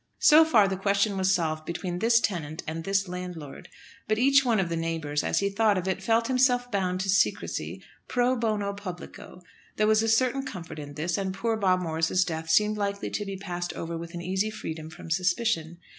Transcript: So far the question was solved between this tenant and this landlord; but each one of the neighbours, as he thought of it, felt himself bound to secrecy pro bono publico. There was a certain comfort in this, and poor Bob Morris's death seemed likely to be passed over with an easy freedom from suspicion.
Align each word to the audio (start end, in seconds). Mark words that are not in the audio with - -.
So 0.21 0.43
far 0.43 0.67
the 0.67 0.77
question 0.77 1.15
was 1.15 1.31
solved 1.31 1.63
between 1.63 1.99
this 1.99 2.19
tenant 2.19 2.63
and 2.65 2.83
this 2.83 3.07
landlord; 3.07 3.69
but 4.07 4.17
each 4.17 4.43
one 4.43 4.59
of 4.59 4.67
the 4.67 4.75
neighbours, 4.75 5.23
as 5.23 5.41
he 5.41 5.49
thought 5.51 5.77
of 5.77 5.87
it, 5.87 6.01
felt 6.01 6.27
himself 6.27 6.71
bound 6.71 7.01
to 7.01 7.09
secrecy 7.09 7.83
pro 8.07 8.35
bono 8.35 8.73
publico. 8.73 9.43
There 9.75 9.85
was 9.85 10.01
a 10.01 10.07
certain 10.09 10.43
comfort 10.43 10.79
in 10.79 10.95
this, 10.95 11.19
and 11.19 11.35
poor 11.35 11.55
Bob 11.55 11.81
Morris's 11.83 12.25
death 12.25 12.49
seemed 12.49 12.77
likely 12.77 13.11
to 13.11 13.25
be 13.25 13.37
passed 13.37 13.73
over 13.73 13.95
with 13.95 14.15
an 14.15 14.23
easy 14.23 14.49
freedom 14.49 14.89
from 14.89 15.11
suspicion. 15.11 15.77